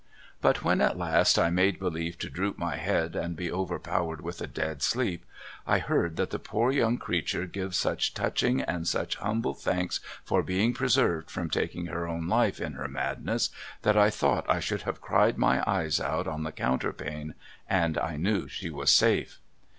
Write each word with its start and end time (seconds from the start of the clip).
'But 0.41 0.63
when 0.63 0.81
at 0.81 0.97
last 0.97 1.37
I 1.37 1.51
made 1.51 1.77
believe 1.77 2.17
to 2.17 2.29
droop 2.31 2.57
my 2.57 2.75
head 2.77 3.15
and 3.15 3.35
be 3.35 3.51
overpowered 3.51 4.21
with 4.21 4.41
a 4.41 4.47
dead 4.47 4.81
sleep, 4.81 5.25
I 5.67 5.77
heard 5.77 6.15
that 6.15 6.31
poor 6.43 6.71
young 6.71 6.97
creature 6.97 7.45
give 7.45 7.75
such 7.75 8.15
touching 8.15 8.61
and 8.61 8.87
such 8.87 9.17
humble 9.17 9.53
thanks 9.53 9.99
for 10.23 10.41
being 10.41 10.73
preserved 10.73 11.29
from 11.29 11.51
taking 11.51 11.85
her 11.85 12.07
own 12.07 12.27
life 12.27 12.59
in 12.59 12.73
her 12.73 12.87
madness 12.87 13.51
that 13.83 13.95
I 13.95 14.09
thought 14.09 14.49
I 14.49 14.59
should 14.59 14.81
have 14.89 15.01
cried 15.01 15.37
my 15.37 15.63
eyes 15.67 15.99
out 15.99 16.25
on 16.27 16.41
the 16.41 16.51
counterpane 16.51 17.35
and 17.69 17.95
I 17.99 18.17
knew 18.17 18.47
she 18.47 18.71
was 18.71 18.89
safe. 18.91 19.39